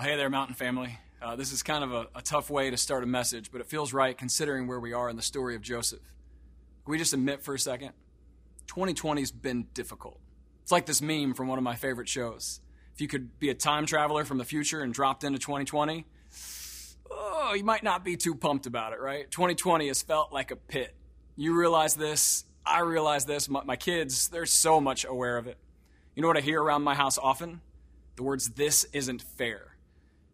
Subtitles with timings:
[0.00, 0.98] Well, hey there, Mountain family.
[1.20, 3.66] Uh, this is kind of a, a tough way to start a message, but it
[3.66, 6.00] feels right considering where we are in the story of Joseph.
[6.86, 7.90] Can we just admit for a second?
[8.66, 10.18] 2020's been difficult.
[10.62, 12.62] It's like this meme from one of my favorite shows.
[12.94, 16.06] If you could be a time traveler from the future and dropped into 2020,
[17.10, 19.30] oh, you might not be too pumped about it, right?
[19.30, 20.94] 2020 has felt like a pit.
[21.36, 22.46] You realize this.
[22.64, 23.50] I realize this.
[23.50, 25.58] My, my kids, they're so much aware of it.
[26.14, 27.60] You know what I hear around my house often?
[28.16, 29.69] The words, this isn't fair.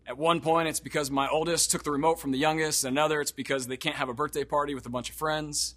[0.09, 2.85] At one point, it's because my oldest took the remote from the youngest.
[2.85, 5.75] Another, it's because they can't have a birthday party with a bunch of friends.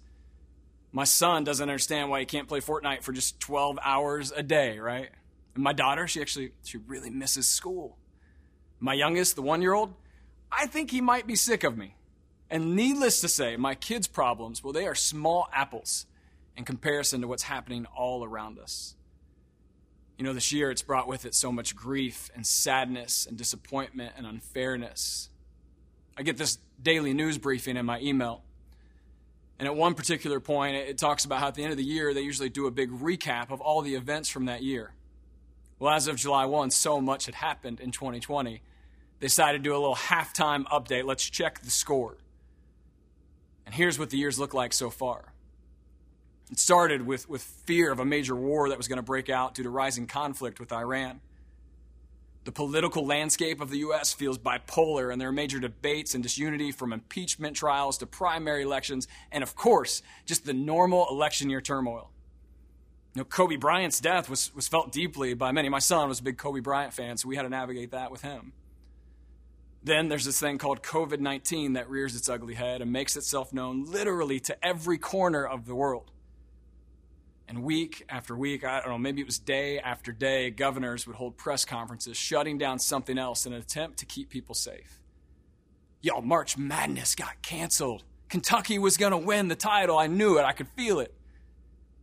[0.92, 4.78] My son doesn't understand why he can't play Fortnite for just 12 hours a day,
[4.78, 5.08] right?
[5.54, 7.96] And my daughter, she actually, she really misses school.
[8.78, 9.94] My youngest, the one year old,
[10.50, 11.96] I think he might be sick of me.
[12.48, 16.06] And needless to say, my kids' problems, well, they are small apples
[16.56, 18.94] in comparison to what's happening all around us.
[20.20, 24.12] You know, this year it's brought with it so much grief and sadness and disappointment
[24.18, 25.30] and unfairness.
[26.14, 28.42] I get this daily news briefing in my email.
[29.58, 32.12] And at one particular point, it talks about how at the end of the year,
[32.12, 34.92] they usually do a big recap of all the events from that year.
[35.78, 38.60] Well, as of July 1, so much had happened in 2020.
[39.20, 41.06] They decided to do a little halftime update.
[41.06, 42.18] Let's check the score.
[43.64, 45.32] And here's what the years look like so far.
[46.50, 49.54] It started with, with fear of a major war that was going to break out
[49.54, 51.20] due to rising conflict with Iran.
[52.44, 54.12] The political landscape of the U.S.
[54.12, 59.06] feels bipolar, and there are major debates and disunity from impeachment trials to primary elections,
[59.30, 62.10] and of course, just the normal election year turmoil.
[63.14, 65.68] You know, Kobe Bryant's death was, was felt deeply by many.
[65.68, 68.22] My son was a big Kobe Bryant fan, so we had to navigate that with
[68.22, 68.52] him.
[69.82, 73.52] Then there's this thing called COVID 19 that rears its ugly head and makes itself
[73.52, 76.10] known literally to every corner of the world.
[77.50, 81.16] And week after week, I don't know, maybe it was day after day, governors would
[81.16, 85.00] hold press conferences shutting down something else in an attempt to keep people safe.
[86.00, 88.04] Y'all, March Madness got canceled.
[88.28, 89.98] Kentucky was going to win the title.
[89.98, 90.44] I knew it.
[90.44, 91.12] I could feel it.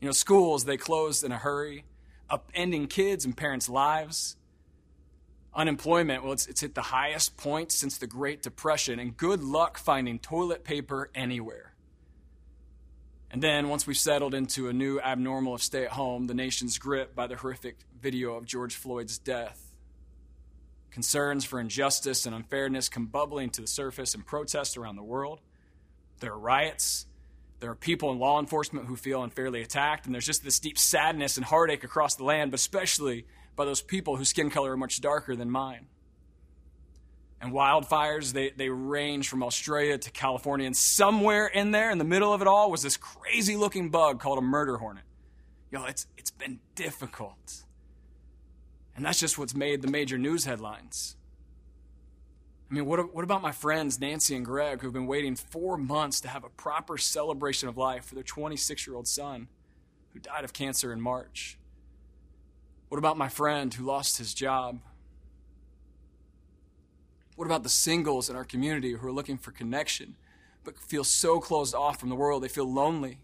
[0.02, 1.86] You know, schools, they closed in a hurry,
[2.30, 4.36] upending kids' and parents' lives.
[5.56, 9.78] Unemployment, well, it's, it's at the highest point since the Great Depression, and good luck
[9.78, 11.74] finding toilet paper anywhere.
[13.30, 16.78] And then, once we've settled into a new abnormal of stay at home, the nation's
[16.78, 19.74] gripped by the horrific video of George Floyd's death.
[20.92, 25.42] Concerns for injustice and unfairness come bubbling to the surface in protests around the world.
[26.22, 27.06] There are riots.
[27.60, 30.06] There are people in law enforcement who feel unfairly attacked.
[30.06, 33.82] And there's just this deep sadness and heartache across the land, but especially by those
[33.82, 35.88] people whose skin color are much darker than mine.
[37.40, 40.66] And wildfires, they, they range from Australia to California.
[40.66, 44.20] And somewhere in there, in the middle of it all, was this crazy looking bug
[44.20, 45.04] called a murder hornet.
[45.72, 47.64] Yo, it's, it's been difficult.
[48.96, 51.16] And that's just what's made the major news headlines.
[52.70, 56.20] I mean, what, what about my friends Nancy and Greg, who've been waiting four months
[56.22, 59.48] to have a proper celebration of life for their 26 year old son
[60.14, 61.58] who died of cancer in March?
[62.90, 64.80] What about my friend who lost his job
[67.38, 70.16] what about the singles in our community who are looking for connection
[70.64, 73.20] but feel so closed off from the world they feel lonely?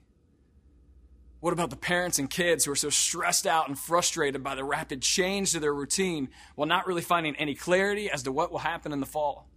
[1.39, 4.63] What about the parents and kids who are so stressed out and frustrated by the
[4.63, 8.59] rapid change to their routine while not really finding any clarity as to what will
[8.59, 9.49] happen in the fall?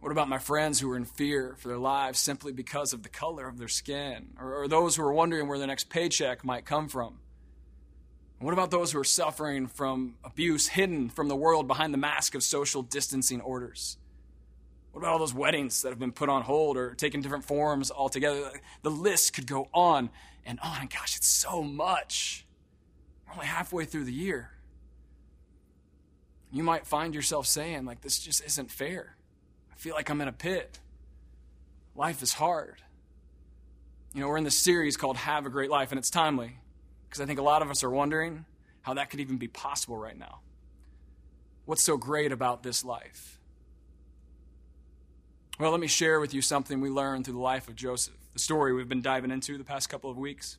[0.00, 3.08] What about my friends who are in fear for their lives simply because of the
[3.08, 4.34] color of their skin?
[4.38, 7.20] Or, or those who are wondering where their next paycheck might come from?
[8.42, 12.34] What about those who are suffering from abuse hidden from the world behind the mask
[12.34, 13.98] of social distancing orders?
[14.90, 17.92] What about all those weddings that have been put on hold or taken different forms
[17.92, 18.50] altogether?
[18.82, 20.10] The list could go on
[20.44, 20.80] and on.
[20.80, 22.44] And gosh, it's so much.
[23.28, 24.50] We're only halfway through the year.
[26.50, 29.16] You might find yourself saying, like, this just isn't fair.
[29.72, 30.80] I feel like I'm in a pit.
[31.94, 32.82] Life is hard.
[34.14, 36.56] You know, we're in this series called Have a Great Life, and it's timely
[37.12, 38.46] because I think a lot of us are wondering
[38.80, 40.40] how that could even be possible right now.
[41.66, 43.38] What's so great about this life?
[45.60, 48.38] Well, let me share with you something we learned through the life of Joseph, the
[48.38, 50.56] story we've been diving into the past couple of weeks.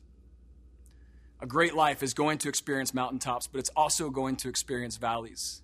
[1.40, 5.60] A great life is going to experience mountaintops, but it's also going to experience valleys.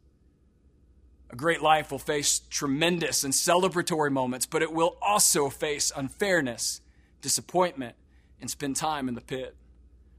[1.30, 6.80] A great life will face tremendous and celebratory moments, but it will also face unfairness,
[7.22, 7.94] disappointment,
[8.40, 9.54] and spend time in the pit.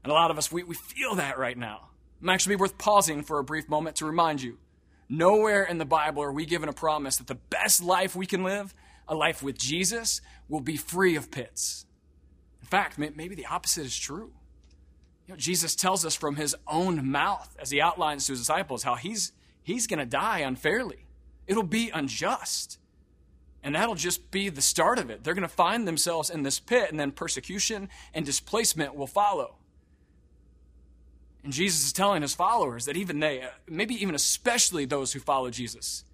[0.02, 1.90] And a lot of us, we, we feel that right now.
[2.20, 4.58] It might actually be worth pausing for a brief moment to remind you
[5.08, 8.42] nowhere in the Bible are we given a promise that the best life we can
[8.42, 8.74] live,
[9.06, 11.84] a life with Jesus, will be free of pits.
[12.62, 14.32] In fact, maybe the opposite is true.
[15.26, 18.82] You know, Jesus tells us from his own mouth as he outlines to his disciples
[18.82, 19.32] how he's,
[19.62, 21.06] he's going to die unfairly.
[21.46, 22.78] It'll be unjust.
[23.62, 25.22] And that'll just be the start of it.
[25.22, 29.56] They're going to find themselves in this pit, and then persecution and displacement will follow.
[31.44, 35.20] And Jesus is telling his followers that even they, uh, maybe even especially those who
[35.20, 36.04] follow Jesus,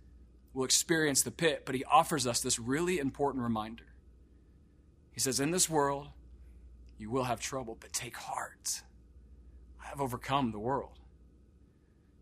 [0.55, 1.65] will experience the pit.
[1.67, 3.85] But he offers us this really important reminder.
[5.13, 6.09] He says, In this world,
[6.97, 8.83] you will have trouble, but take heart.
[9.83, 10.99] I have overcome the world.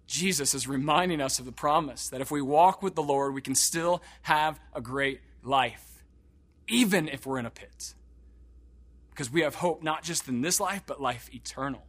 [0.06, 3.41] Jesus is reminding us of the promise that if we walk with the Lord, we
[3.41, 6.05] can still have a great life,
[6.69, 7.94] even if we're in a pit.
[9.11, 11.82] Because we have hope not just in this life, but life eternal.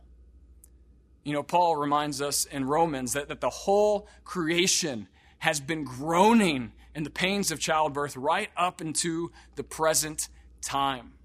[1.28, 5.10] You know, Paul reminds us in Romans that, that the whole creation
[5.40, 10.30] has been groaning in the pains of childbirth right up into the present
[10.62, 11.16] time.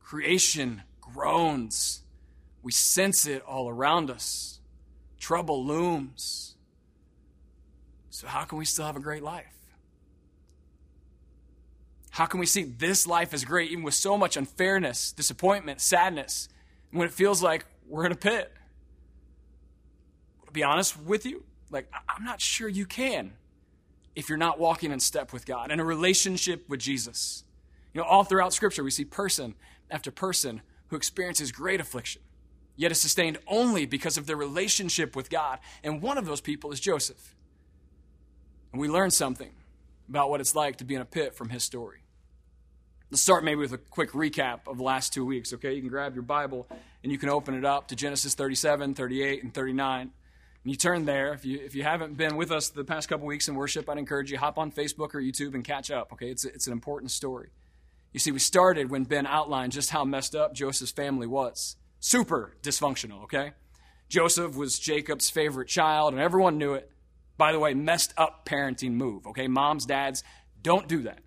[0.00, 2.02] Creation groans.
[2.64, 4.58] We sense it all around us.
[5.20, 6.56] Trouble looms.
[8.10, 9.54] So, how can we still have a great life?
[12.10, 16.48] How can we see this life as great, even with so much unfairness, disappointment, sadness,
[16.90, 18.56] when it feels like we're in a pit?
[20.52, 23.32] Be honest with you, like, I'm not sure you can
[24.16, 27.44] if you're not walking in step with God, in a relationship with Jesus.
[27.94, 29.54] You know, all throughout Scripture, we see person
[29.90, 32.22] after person who experiences great affliction,
[32.76, 35.60] yet is sustained only because of their relationship with God.
[35.84, 37.34] And one of those people is Joseph.
[38.72, 39.52] And we learn something
[40.08, 42.00] about what it's like to be in a pit from his story.
[43.10, 45.74] Let's start maybe with a quick recap of the last two weeks, okay?
[45.74, 46.68] You can grab your Bible
[47.02, 50.12] and you can open it up to Genesis 37, 38, and 39.
[50.64, 51.32] And you turn there.
[51.32, 53.98] If you, if you haven't been with us the past couple weeks in worship, I'd
[53.98, 56.30] encourage you hop on Facebook or YouTube and catch up, okay?
[56.30, 57.48] It's, it's an important story.
[58.12, 61.76] You see, we started when Ben outlined just how messed up Joseph's family was.
[62.00, 63.52] Super dysfunctional, okay?
[64.08, 66.90] Joseph was Jacob's favorite child, and everyone knew it.
[67.38, 69.48] By the way, messed up parenting move, okay?
[69.48, 70.24] Moms, dads,
[70.62, 71.20] don't do that.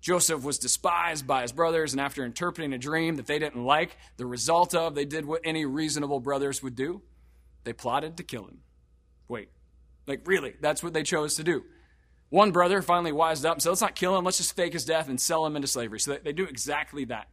[0.00, 3.96] Joseph was despised by his brothers, and after interpreting a dream that they didn't like,
[4.16, 7.00] the result of, they did what any reasonable brothers would do.
[7.64, 8.60] They plotted to kill him.
[9.28, 9.50] Wait,
[10.06, 11.64] like really, that's what they chose to do.
[12.30, 14.84] One brother finally wised up and said, let's not kill him, let's just fake his
[14.84, 16.00] death and sell him into slavery.
[16.00, 17.28] So they do exactly that.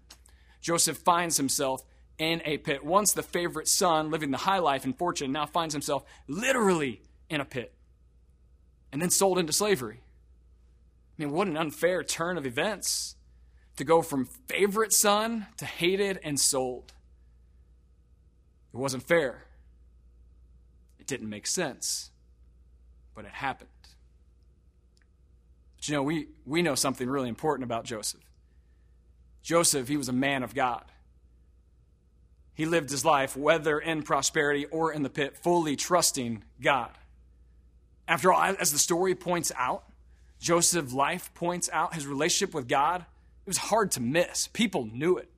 [0.62, 1.84] Joseph finds himself
[2.18, 2.84] in a pit.
[2.86, 7.42] Once the favorite son, living the high life and fortune, now finds himself literally in
[7.42, 7.74] a pit
[8.92, 10.00] and then sold into slavery.
[11.18, 13.16] I mean, what an unfair turn of events
[13.76, 16.94] to go from favorite son to hated and sold.
[18.74, 19.46] It wasn't fair.
[21.06, 22.10] It didn't make sense,
[23.14, 23.70] but it happened.
[25.78, 28.22] But you know, we, we know something really important about Joseph.
[29.44, 30.84] Joseph, he was a man of God.
[32.56, 36.90] He lived his life, whether in prosperity or in the pit, fully trusting God.
[38.08, 39.84] After all, as the story points out,
[40.40, 44.48] Joseph's life points out, his relationship with God, it was hard to miss.
[44.48, 45.30] People knew it.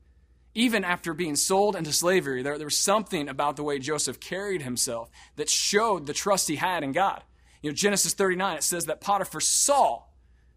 [0.57, 4.63] Even after being sold into slavery, there, there was something about the way Joseph carried
[4.63, 7.21] himself that showed the trust he had in God.
[7.61, 10.05] You know, Genesis 39, it says that Potiphar saw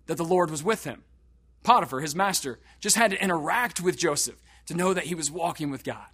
[0.07, 1.03] that the Lord was with him.
[1.65, 5.69] Potiphar, his master, just had to interact with Joseph to know that he was walking
[5.69, 6.09] with God.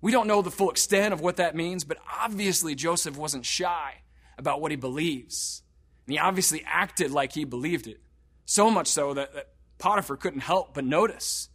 [0.00, 4.02] We don't know the full extent of what that means, but obviously Joseph wasn't shy
[4.36, 5.62] about what he believes.
[6.08, 8.00] And he obviously acted like he believed it.
[8.46, 11.50] So much so that, that Potiphar couldn't help but notice.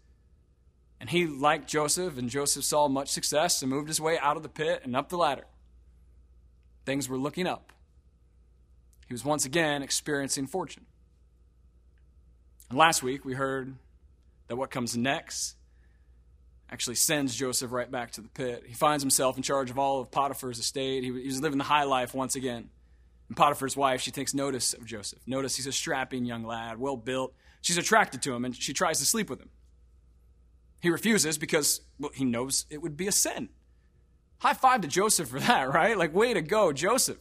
[1.06, 4.42] And he liked Joseph, and Joseph saw much success and moved his way out of
[4.42, 5.46] the pit and up the ladder.
[6.84, 7.72] Things were looking up.
[9.08, 10.88] He was once again experiencing fortune.
[12.72, 13.76] And last week we heard
[14.48, 15.58] that what comes next
[16.72, 18.64] actually sends Joseph right back to the pit.
[18.66, 21.04] He finds himself in charge of all of Potiphar's estate.
[21.04, 22.68] He, was living the high life once again.
[23.28, 25.20] And Potiphar's wife, she takes notice of Joseph.
[25.28, 27.36] Notice he's a strapping young lad, well built.
[27.62, 29.52] She's attracted to him and she tries to sleep with him.
[30.82, 33.50] He refuses because well, he knows it would be a sin.
[34.40, 35.98] High five to Joseph for that, right?
[35.98, 37.18] Like, way to go, Joseph.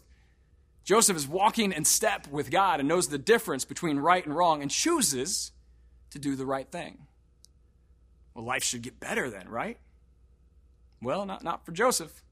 [0.84, 4.60] Joseph is walking in step with God and knows the difference between right and wrong
[4.60, 5.52] and chooses
[6.10, 6.98] to do the right thing.
[8.34, 9.78] Well, life should get better then, right?
[11.00, 12.22] Well, not, not for Joseph.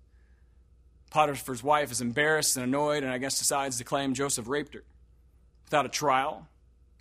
[1.10, 4.84] Potiphar's wife is embarrassed and annoyed and I guess decides to claim Joseph raped her.
[5.64, 6.46] Without a trial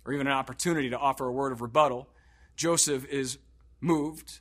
[0.04, 2.08] or even an opportunity to offer a word of rebuttal,
[2.56, 3.38] Joseph is
[3.82, 4.40] moved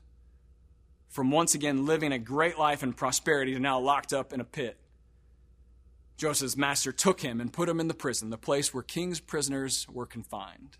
[1.10, 4.46] from once again living a great life and prosperity to now locked up in a
[4.46, 4.78] pit
[6.22, 9.88] Joseph's master took him and put him in the prison, the place where king's prisoners
[9.92, 10.78] were confined.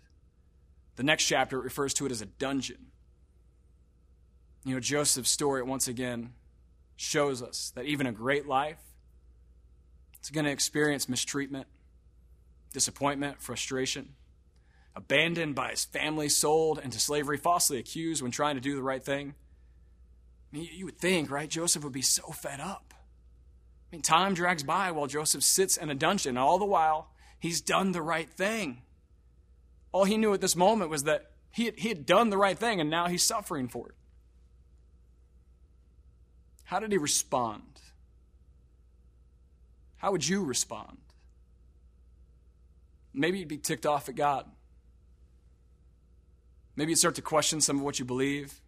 [0.94, 2.92] The next chapter refers to it as a dungeon.
[4.64, 6.34] You know, Joseph's story once again
[6.94, 8.78] shows us that even a great life,
[10.20, 11.66] it's going to experience mistreatment,
[12.72, 14.10] disappointment, frustration,
[14.94, 19.02] abandoned by his family, sold into slavery, falsely accused when trying to do the right
[19.02, 19.34] thing.
[20.52, 21.48] I mean, you would think, right?
[21.48, 22.92] Joseph would be so fed up.
[23.90, 26.36] I mean, time drags by while Joseph sits in a dungeon.
[26.36, 28.82] All the while, he's done the right thing.
[29.92, 32.58] All he knew at this moment was that he had, he had done the right
[32.58, 33.94] thing and now he's suffering for it.
[36.64, 37.80] How did he respond?
[39.96, 40.96] How would you respond?
[43.12, 44.46] Maybe you'd be ticked off at God.
[46.74, 48.60] Maybe you'd start to question some of what you believe.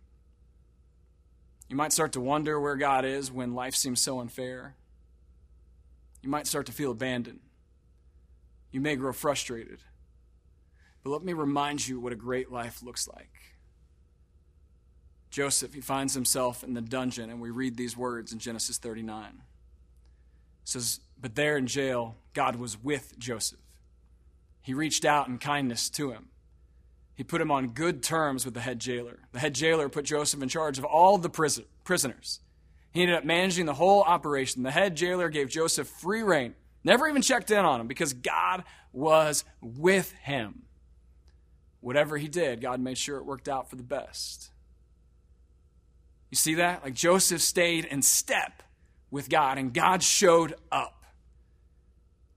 [1.69, 4.75] You might start to wonder where God is when life seems so unfair.
[6.23, 7.41] You might start to feel abandoned.
[8.71, 9.79] You may grow frustrated.
[11.03, 13.31] But let me remind you what a great life looks like.
[15.31, 19.25] Joseph, he finds himself in the dungeon, and we read these words in Genesis 39.
[19.27, 19.33] It
[20.65, 23.59] says, But there in jail, God was with Joseph.
[24.63, 26.29] He reached out in kindness to him
[27.15, 29.21] he put him on good terms with the head jailer.
[29.33, 32.41] The head jailer put Joseph in charge of all the prison, prisoners.
[32.93, 34.63] He ended up managing the whole operation.
[34.63, 38.65] The head jailer gave Joseph free reign, never even checked in on him because God
[38.93, 40.63] was with him.
[41.81, 44.51] Whatever he did, God made sure it worked out for the best.
[46.31, 46.83] You see that?
[46.83, 48.63] Like Joseph stayed in step
[49.11, 51.04] with God, and God showed up.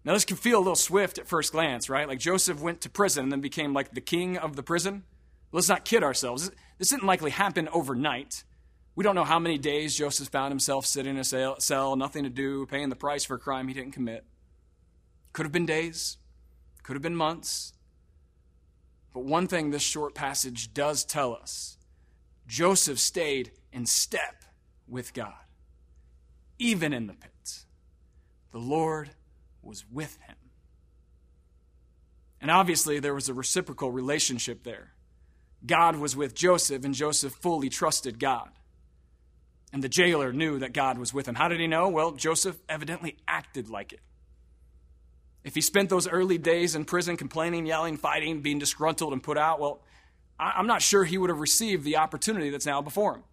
[0.08, 2.08] Now, this can feel a little swift at first glance, right?
[2.08, 5.04] Like Joseph went to prison and then became like the king of the prison.
[5.52, 6.50] Let's not kid ourselves.
[6.78, 8.46] This didn't likely happen overnight.
[8.96, 12.30] We don't know how many days Joseph found himself sitting in a cell, nothing to
[12.30, 14.24] do, paying the price for a crime he didn't commit.
[15.34, 16.16] Could have been days,
[16.84, 17.74] could have been months.
[19.14, 21.78] But one thing this short passage does tell us
[22.48, 24.46] Joseph stayed in step
[24.88, 25.34] with God,
[26.58, 27.66] even in the pit.
[28.54, 29.10] The Lord
[29.68, 30.36] was with him.
[32.42, 34.94] And obviously, there was a reciprocal relationship there.
[35.66, 38.50] God was with Joseph, and Joseph fully trusted God.
[39.74, 41.36] And the jailer knew that God was with him.
[41.36, 41.90] How did he know?
[41.90, 44.00] Well, Joseph evidently acted like it.
[45.44, 49.38] If he spent those early days in prison complaining, yelling, fighting, being disgruntled, and put
[49.38, 49.82] out, well,
[50.40, 53.24] I'm not sure he would have received the opportunity that's now before him.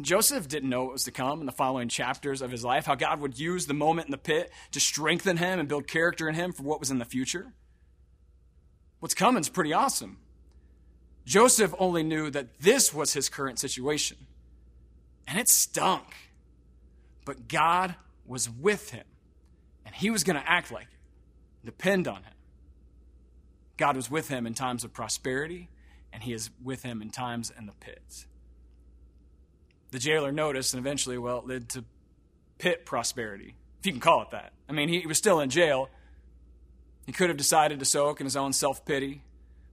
[0.00, 2.96] Joseph didn't know what was to come in the following chapters of his life, how
[2.96, 6.34] God would use the moment in the pit to strengthen him and build character in
[6.34, 7.52] him for what was in the future.
[8.98, 10.18] What's coming is pretty awesome.
[11.24, 14.16] Joseph only knew that this was his current situation,
[15.28, 16.04] and it stunk.
[17.24, 17.94] But God
[18.26, 19.04] was with him,
[19.86, 22.34] and he was going to act like it, depend on him.
[23.76, 25.70] God was with him in times of prosperity,
[26.12, 28.26] and he is with him in times in the pit.
[29.94, 31.84] The jailer noticed, and eventually, well, it led to
[32.58, 34.52] pit prosperity, if you can call it that.
[34.68, 35.88] I mean, he, was still in jail.
[37.06, 39.22] He could have decided to soak in his own self pity,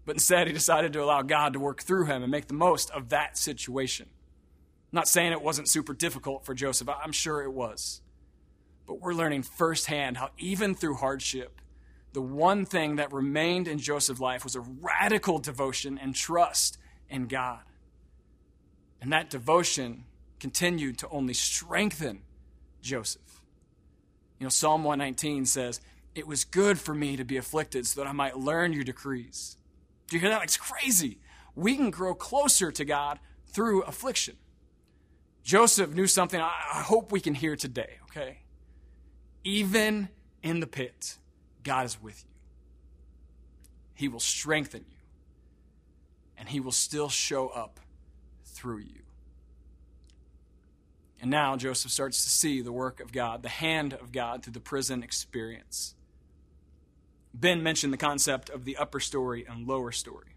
[0.06, 2.92] but instead he decided to allow God to work through him and make the most
[2.92, 4.10] of that situation.
[4.12, 8.02] I'm not saying it wasn't super difficult for Joseph, I'm sure it was.
[8.86, 11.60] But we're learning firsthand how, even through hardship,
[12.14, 16.78] the one thing that remained in Joseph's life was a radical devotion and trust
[17.10, 17.62] in God.
[19.02, 20.04] And that devotion
[20.42, 22.24] continued to only strengthen
[22.82, 23.42] Joseph.
[24.40, 25.80] You know, Psalm 119 says,
[26.16, 29.56] It was good for me to be afflicted so that I might learn your decrees.
[30.08, 30.44] Do you hear that?
[30.44, 31.20] It's crazy.
[31.56, 34.36] We can grow closer to God through affliction.
[35.44, 38.40] Joseph knew something I hope we can hear today, okay?
[39.44, 40.10] Even
[40.42, 41.18] in the pit,
[41.64, 42.32] God is with you.
[43.94, 44.98] He will strengthen you,
[46.36, 47.80] and He will still show up
[48.44, 49.02] through you.
[51.22, 54.54] And now Joseph starts to see the work of God, the hand of God through
[54.54, 55.94] the prison experience.
[57.32, 60.36] Ben mentioned the concept of the upper story and lower story.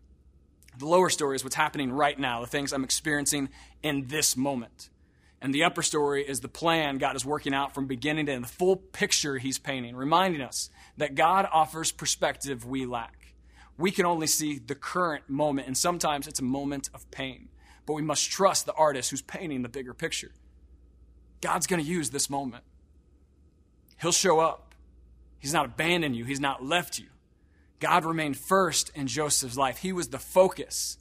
[0.79, 3.49] The lower story is what's happening right now, the things I'm experiencing
[3.83, 4.91] in this moment.
[5.41, 8.45] And the upper story is the plan God is working out from beginning to end,
[8.45, 13.35] the full picture He's painting, reminding us that God offers perspective we lack.
[13.79, 17.49] We can only see the current moment, and sometimes it's a moment of pain.
[17.87, 20.33] But we must trust the artist who's painting the bigger picture.
[21.45, 22.65] God's going to use this moment.
[24.01, 24.75] He'll show up.
[25.39, 27.05] He's not abandoned you, He's not left you.
[27.81, 29.77] God remained first in Joseph's life.
[29.77, 30.97] He was the focus.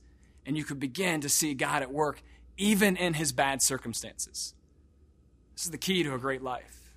[0.46, 2.22] And you could begin to see God at work
[2.58, 4.54] even in his bad circumstances.
[5.56, 6.92] This is the key to a great life.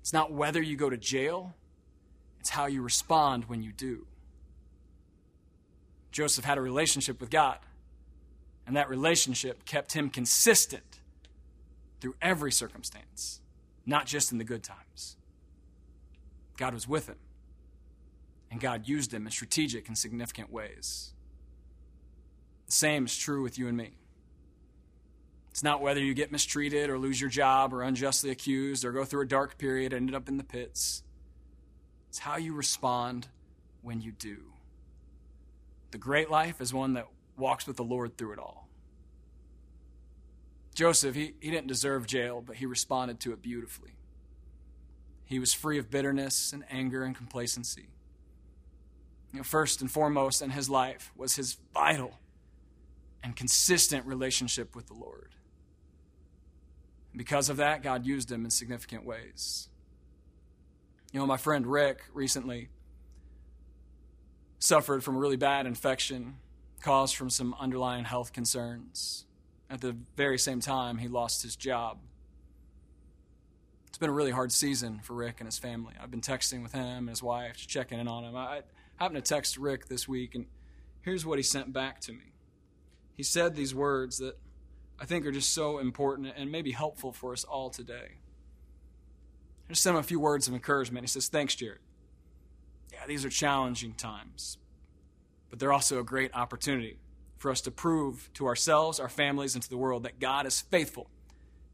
[0.00, 1.54] It's not whether you go to jail,
[2.40, 4.04] it's how you respond when you do.
[6.10, 7.58] Joseph had a relationship with God,
[8.66, 10.89] and that relationship kept him consistent
[12.00, 13.40] through every circumstance,
[13.86, 15.16] not just in the good times.
[16.56, 17.18] God was with him.
[18.50, 21.14] And God used him in strategic and significant ways.
[22.66, 23.92] The same is true with you and me.
[25.50, 29.04] It's not whether you get mistreated or lose your job or unjustly accused or go
[29.04, 31.02] through a dark period and end up in the pits.
[32.08, 33.28] It's how you respond
[33.82, 34.38] when you do.
[35.90, 38.59] The great life is one that walks with the Lord through it all.
[40.80, 43.90] Joseph, he, he didn't deserve jail, but he responded to it beautifully.
[45.26, 47.90] He was free of bitterness and anger and complacency.
[49.30, 52.14] You know, first and foremost in his life was his vital
[53.22, 55.34] and consistent relationship with the Lord.
[57.14, 59.68] Because of that, God used him in significant ways.
[61.12, 62.70] You know, my friend Rick recently
[64.58, 66.36] suffered from a really bad infection
[66.80, 69.26] caused from some underlying health concerns.
[69.70, 71.98] At the very same time, he lost his job.
[73.86, 75.94] It's been a really hard season for Rick and his family.
[76.02, 78.34] I've been texting with him and his wife, just checking in on him.
[78.34, 78.62] I
[78.96, 80.46] happened to text Rick this week, and
[81.02, 82.32] here's what he sent back to me.
[83.16, 84.38] He said these words that
[84.98, 88.18] I think are just so important and maybe helpful for us all today.
[89.68, 91.04] I just sent him a few words of encouragement.
[91.04, 91.80] He says, Thanks, Jared.
[92.92, 94.58] Yeah, these are challenging times,
[95.48, 96.98] but they're also a great opportunity
[97.40, 100.60] for us to prove to ourselves, our families, and to the world that God is
[100.60, 101.08] faithful,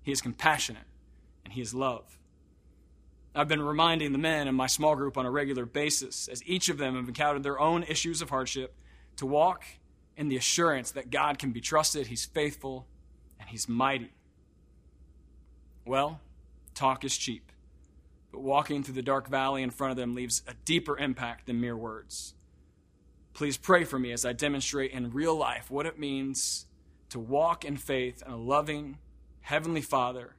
[0.04, 0.84] He is compassionate,
[1.44, 2.20] and He is love.
[3.34, 6.68] I've been reminding the men in my small group on a regular basis, as each
[6.68, 8.76] of them have encountered their own issues of hardship,
[9.16, 9.64] to walk
[10.16, 12.86] in the assurance that God can be trusted, He's faithful,
[13.40, 14.12] and He's mighty.
[15.84, 16.20] Well,
[16.74, 17.50] talk is cheap,
[18.30, 21.60] but walking through the dark valley in front of them leaves a deeper impact than
[21.60, 22.34] mere words.
[23.36, 26.64] Please pray for me as I demonstrate in real life what it means
[27.10, 28.96] to walk in faith in a loving
[29.42, 30.36] Heavenly Father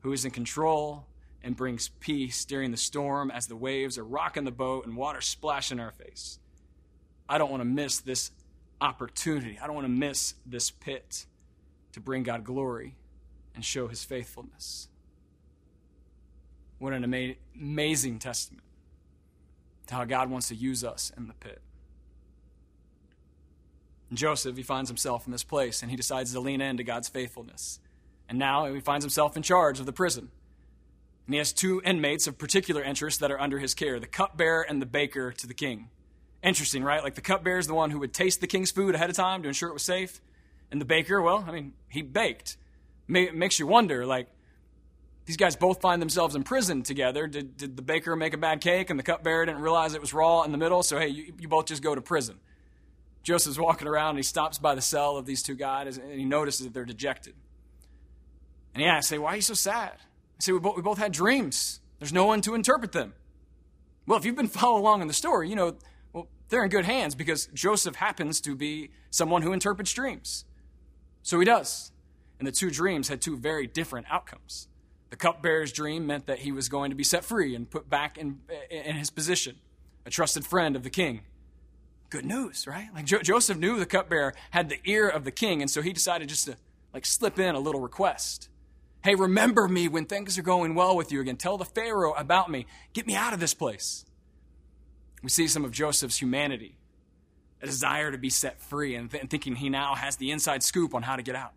[0.00, 1.06] who is in control
[1.44, 5.20] and brings peace during the storm as the waves are rocking the boat and water
[5.20, 6.40] splashing our face.
[7.28, 8.32] I don't want to miss this
[8.80, 9.56] opportunity.
[9.62, 11.26] I don't want to miss this pit
[11.92, 12.96] to bring God glory
[13.54, 14.88] and show his faithfulness.
[16.80, 18.64] What an ama- amazing testament
[19.86, 21.62] to how God wants to use us in the pit.
[24.12, 27.78] Joseph, he finds himself in this place and he decides to lean into God's faithfulness.
[28.28, 30.30] And now he finds himself in charge of the prison.
[31.26, 34.62] And he has two inmates of particular interest that are under his care the cupbearer
[34.62, 35.88] and the baker to the king.
[36.42, 37.04] Interesting, right?
[37.04, 39.42] Like the cupbearer is the one who would taste the king's food ahead of time
[39.42, 40.20] to ensure it was safe.
[40.70, 42.56] And the baker, well, I mean, he baked.
[43.08, 44.28] It makes you wonder, like,
[45.26, 47.26] these guys both find themselves in prison together.
[47.26, 50.14] Did, did the baker make a bad cake and the cupbearer didn't realize it was
[50.14, 50.82] raw in the middle?
[50.82, 52.38] So, hey, you, you both just go to prison.
[53.22, 56.24] Joseph's walking around and he stops by the cell of these two guys and he
[56.24, 57.34] notices that they're dejected.
[58.74, 59.92] And he asks, hey, why are you so sad?
[59.94, 61.80] I say, we both, we both had dreams.
[61.98, 63.14] There's no one to interpret them.
[64.06, 65.76] Well, if you've been following along in the story, you know,
[66.12, 70.44] well, they're in good hands because Joseph happens to be someone who interprets dreams.
[71.22, 71.92] So he does.
[72.38, 74.68] And the two dreams had two very different outcomes.
[75.10, 78.16] The cupbearer's dream meant that he was going to be set free and put back
[78.16, 79.56] in, in his position,
[80.06, 81.22] a trusted friend of the king.
[82.10, 82.88] Good news, right?
[82.94, 85.92] Like jo- Joseph knew the cupbearer had the ear of the king, and so he
[85.92, 86.56] decided just to
[86.92, 88.48] like slip in a little request.
[89.02, 91.36] Hey, remember me when things are going well with you again.
[91.36, 92.66] Tell the Pharaoh about me.
[92.92, 94.04] Get me out of this place.
[95.22, 96.76] We see some of Joseph's humanity
[97.62, 100.62] a desire to be set free and, th- and thinking he now has the inside
[100.62, 101.52] scoop on how to get out.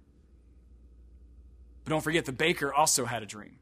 [1.84, 3.58] But don't forget, the baker also had a dream.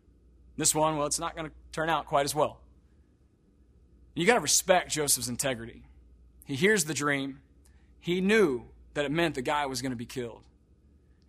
[0.58, 2.60] This one, well, it's not going to turn out quite as well.
[4.16, 5.84] You got to respect Joseph's integrity.
[6.52, 7.40] He hears the dream.
[8.02, 10.44] He knew that it meant the guy was going to be killed.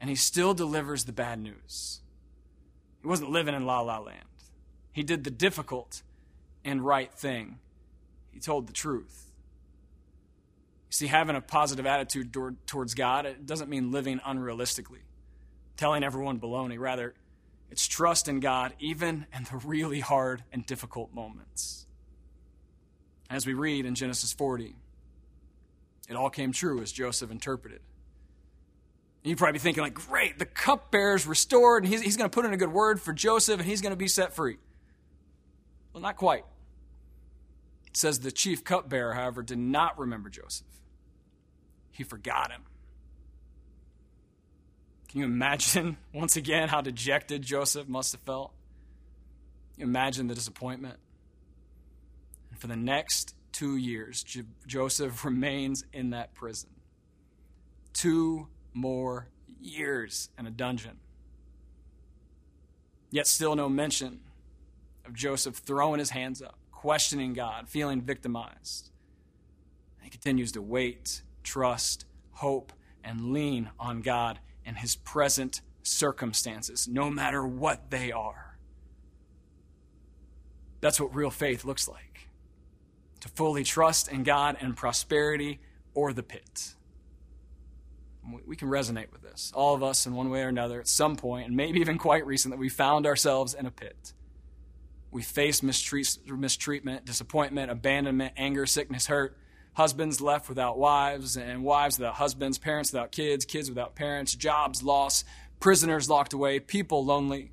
[0.00, 2.00] And he still delivers the bad news.
[3.00, 4.24] He wasn't living in la la land.
[4.90, 6.02] He did the difficult
[6.64, 7.60] and right thing.
[8.32, 9.30] He told the truth.
[10.90, 15.04] You see, having a positive attitude toward, towards God, it doesn't mean living unrealistically,
[15.76, 16.80] telling everyone baloney.
[16.80, 17.14] Rather,
[17.70, 21.86] it's trust in God, even in the really hard and difficult moments.
[23.30, 24.74] As we read in Genesis 40,
[26.12, 27.80] it all came true as Joseph interpreted.
[29.24, 32.44] You'd probably be thinking, like, great, the cupbearer's restored, and he's, he's going to put
[32.44, 34.58] in a good word for Joseph, and he's going to be set free.
[35.92, 36.44] Well, not quite.
[37.86, 40.66] It says the chief cupbearer, however, did not remember Joseph
[41.92, 42.62] he forgot him.
[45.08, 48.52] Can you imagine, once again, how dejected Joseph must have felt?
[49.78, 50.96] Imagine the disappointment.
[52.58, 56.70] For the next two years, J- Joseph remains in that prison.
[57.92, 59.28] Two more
[59.60, 60.98] years in a dungeon.
[63.10, 64.20] Yet still no mention
[65.04, 68.90] of Joseph throwing his hands up, questioning God, feeling victimized.
[70.00, 72.72] He continues to wait, trust, hope,
[73.04, 78.56] and lean on God in his present circumstances, no matter what they are.
[80.80, 82.11] That's what real faith looks like
[83.22, 85.60] to fully trust in God and prosperity
[85.94, 86.74] or the pit.
[88.46, 89.52] We can resonate with this.
[89.54, 92.26] All of us, in one way or another, at some point, and maybe even quite
[92.26, 94.12] recently, we found ourselves in a pit.
[95.12, 99.36] We face mistreat- mistreatment, disappointment, abandonment, anger, sickness, hurt.
[99.74, 104.82] Husbands left without wives, and wives without husbands, parents without kids, kids without parents, jobs
[104.82, 105.24] lost,
[105.60, 107.52] prisoners locked away, people lonely.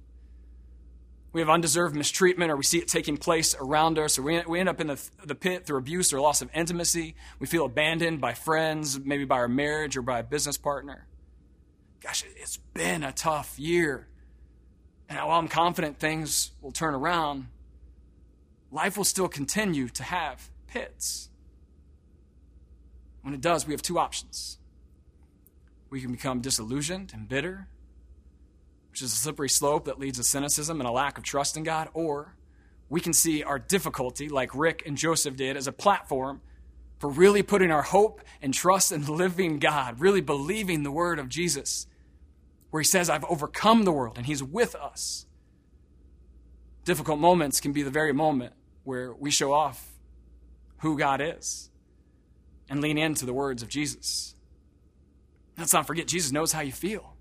[1.32, 4.60] We have undeserved mistreatment, or we see it taking place around us, or we, we
[4.60, 7.16] end up in the, the pit through abuse or loss of intimacy.
[7.40, 11.06] We feel abandoned by friends, maybe by our marriage or by a business partner.
[12.02, 14.08] Gosh, it's been a tough year.
[15.08, 17.48] And while I'm confident things will turn around,
[18.72, 21.30] life will still continue to have pits.
[23.22, 24.58] When it does, we have two options.
[25.90, 27.68] We can become disillusioned and bitter
[28.92, 31.64] which is a slippery slope that leads to cynicism and a lack of trust in
[31.64, 32.36] God, or
[32.90, 36.42] we can see our difficulty, like Rick and Joseph did, as a platform
[36.98, 41.20] for really putting our hope and trust in the living God, really believing the word
[41.20, 41.88] of Jesus,
[42.72, 45.26] where he says, I've overcome the world and he's with us.
[46.84, 49.88] Difficult moments can be the very moment where we show off
[50.80, 51.70] who God is
[52.70, 54.36] and lean into the words of Jesus.
[55.58, 57.16] Let's not forget, Jesus knows how you feel.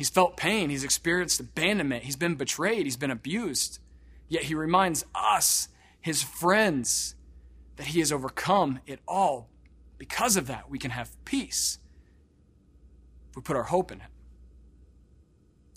[0.00, 0.70] He's felt pain.
[0.70, 2.04] He's experienced abandonment.
[2.04, 2.86] He's been betrayed.
[2.86, 3.80] He's been abused.
[4.30, 5.68] Yet he reminds us,
[6.00, 7.16] his friends,
[7.76, 9.50] that he has overcome it all.
[9.98, 11.80] Because of that, we can have peace.
[13.28, 14.10] If we put our hope in him.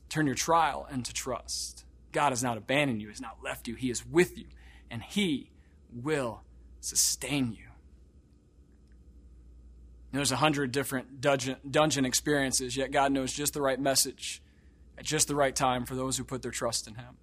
[0.07, 1.83] Turn your trial into trust.
[2.13, 3.75] God has not abandoned you, has not left you.
[3.75, 4.45] He is with you,
[4.89, 5.51] and he
[5.91, 6.43] will
[6.79, 7.72] sustain you.
[10.13, 14.43] There's a hundred different dungeon, dungeon experiences, yet God knows just the right message
[14.95, 17.17] at just the right time for those who put their trust in Him.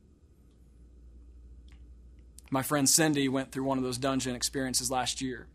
[2.50, 5.46] My friend Cindy went through one of those dungeon experiences last year.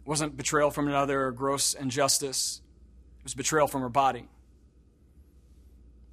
[0.00, 2.60] It wasn't betrayal from another or gross injustice,
[3.20, 4.26] it was betrayal from her body.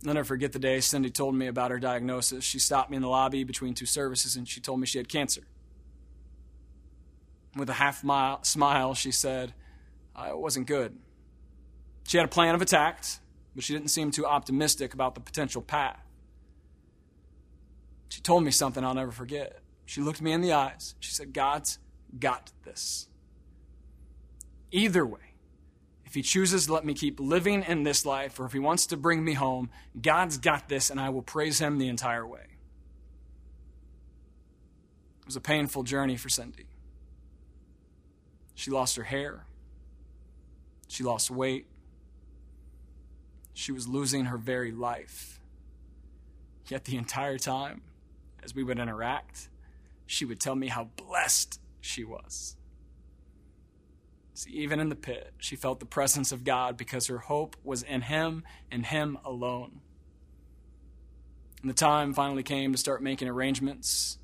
[0.05, 2.43] I'll never forget the day Cindy told me about her diagnosis.
[2.43, 5.09] She stopped me in the lobby between two services and she told me she had
[5.09, 5.41] cancer.
[7.55, 9.53] With a half mile, smile, she said,
[10.17, 10.97] It wasn't good.
[12.07, 13.03] She had a plan of attack,
[13.55, 15.99] but she didn't seem too optimistic about the potential path.
[18.09, 19.59] She told me something I'll never forget.
[19.85, 20.95] She looked me in the eyes.
[20.99, 21.79] She said, God's
[22.19, 23.07] got this.
[24.71, 25.19] Either way,
[26.05, 28.85] if He chooses to let me keep living in this life, or if He wants
[28.87, 32.47] to bring me home, God's got this, and I will praise Him the entire way.
[35.21, 36.65] It was a painful journey for Cindy.
[38.55, 39.45] She lost her hair.
[40.87, 41.67] She lost weight.
[43.53, 45.39] She was losing her very life.
[46.67, 47.81] Yet the entire time,
[48.43, 49.49] as we would interact,
[50.07, 52.55] she would tell me how blessed she was.
[54.33, 57.83] See, even in the pit, she felt the presence of God because her hope was
[57.83, 59.79] in Him and Him alone.
[61.61, 64.17] And the time finally came to start making arrangements.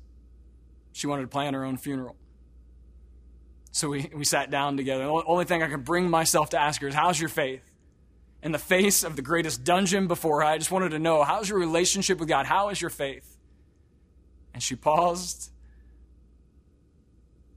[0.92, 2.16] She wanted to plan her own funeral.
[3.72, 5.04] So we, we sat down together.
[5.04, 7.62] The only thing I could bring myself to ask her is, How's your faith?
[8.42, 11.48] In the face of the greatest dungeon before her, I just wanted to know, How's
[11.48, 12.44] your relationship with God?
[12.44, 13.36] How is your faith?
[14.52, 15.50] And she paused.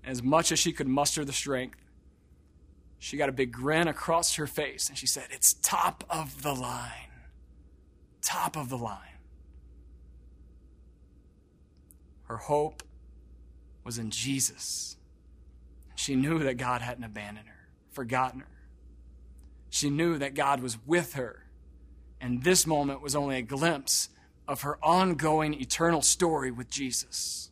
[0.06, 1.80] As much as she could muster the strength,
[2.98, 6.54] she got a big grin across her face and she said, It's top of the
[6.54, 6.92] line.
[8.22, 9.00] Top of the line.
[12.24, 12.84] Her hope
[13.84, 14.98] was in Jesus.
[15.96, 18.48] She knew that God hadn't abandoned her, forgotten her.
[19.70, 21.48] She knew that God was with her.
[22.22, 24.10] And this moment was only a glimpse
[24.48, 27.50] of her ongoing eternal story with Jesus.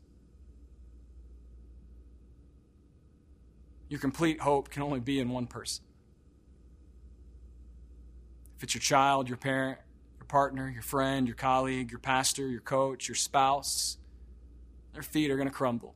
[3.89, 5.86] Your complete hope can only be in one person.
[8.58, 9.79] If it's your child, your parent,
[10.17, 13.97] your partner, your friend, your colleague, your pastor, your coach, your spouse,
[14.93, 15.95] their feet are going to crumble.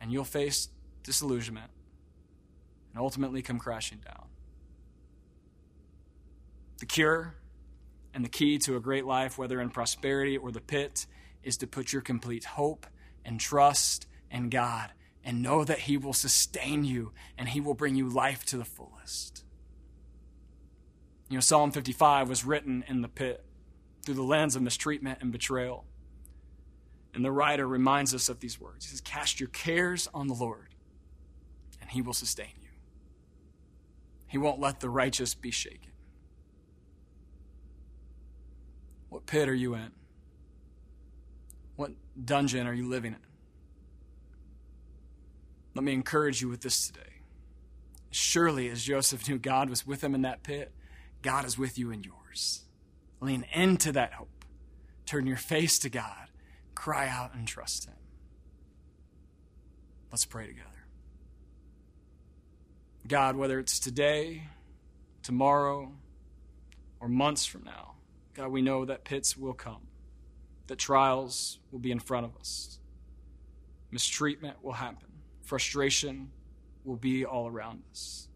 [0.00, 0.68] And you'll face
[1.04, 1.70] disillusionment,
[2.92, 4.26] and ultimately come crashing down.
[6.78, 7.36] The cure
[8.12, 11.06] and the key to a great life, whether in prosperity or the pit,
[11.42, 12.86] is to put your complete hope
[13.24, 14.90] and trust in God
[15.24, 18.64] and know that He will sustain you and He will bring you life to the
[18.64, 19.44] fullest.
[21.28, 23.44] You know, Psalm 55 was written in the pit
[24.04, 25.84] through the lens of mistreatment and betrayal.
[27.14, 28.84] And the writer reminds us of these words.
[28.84, 30.73] He says, Cast your cares on the Lord,
[31.84, 32.70] and he will sustain you.
[34.26, 35.92] He won't let the righteous be shaken.
[39.10, 39.92] What pit are you in?
[41.76, 41.90] What
[42.24, 43.20] dungeon are you living in?
[45.74, 47.00] Let me encourage you with this today.
[48.10, 50.72] Surely, as Joseph knew God was with him in that pit,
[51.20, 52.62] God is with you in yours.
[53.20, 54.46] Lean into that hope.
[55.04, 56.30] Turn your face to God.
[56.74, 57.94] Cry out and trust Him.
[60.10, 60.73] Let's pray together.
[63.06, 64.44] God, whether it's today,
[65.22, 65.92] tomorrow,
[67.00, 67.92] or months from now,
[68.32, 69.86] God, we know that pits will come,
[70.68, 72.78] that trials will be in front of us,
[73.90, 75.08] mistreatment will happen,
[75.42, 76.30] frustration
[76.84, 78.28] will be all around us.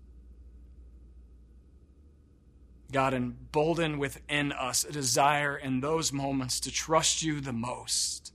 [2.92, 8.32] God, embolden within us a desire in those moments to trust you the most,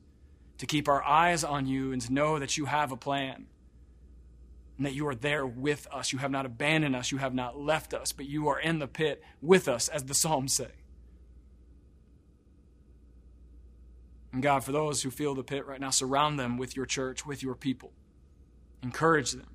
[0.57, 3.47] to keep our eyes on you, and to know that you have a plan
[4.77, 6.12] and that you are there with us.
[6.12, 8.88] You have not abandoned us, you have not left us, but you are in the
[8.88, 10.71] pit with us, as the Psalms say.
[14.31, 17.25] And God, for those who feel the pit right now, surround them with your church,
[17.25, 17.91] with your people.
[18.81, 19.49] Encourage them.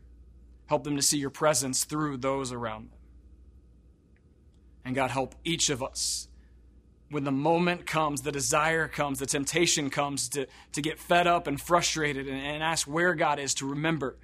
[0.66, 2.98] Help them to see your presence through those around them.
[4.84, 6.28] And God, help each of us
[7.10, 11.46] when the moment comes, the desire comes, the temptation comes to, to get fed up
[11.46, 14.16] and frustrated and, and ask where God is, to remember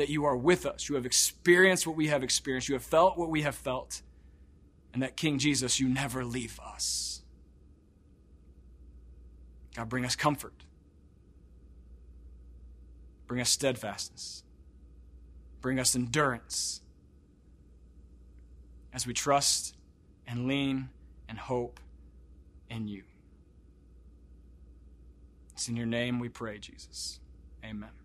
[0.00, 0.88] that you are with us.
[0.88, 2.70] You have experienced what we have experienced.
[2.70, 4.00] You have felt what we have felt.
[4.94, 7.20] And that King Jesus, you never leave us.
[9.76, 10.54] God, bring us comfort.
[13.26, 14.42] Bring us steadfastness.
[15.60, 16.80] Bring us endurance
[18.94, 19.76] as we trust
[20.26, 20.88] and lean
[21.28, 21.78] and hope
[22.70, 23.02] in you.
[25.52, 27.20] It's in your name we pray, Jesus.
[27.62, 27.99] Amen.